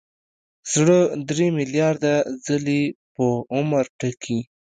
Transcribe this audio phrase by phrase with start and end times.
[0.73, 0.99] زړه
[1.29, 2.13] درې ملیارده
[2.45, 2.81] ځلې
[3.15, 4.39] په عمر ټکي.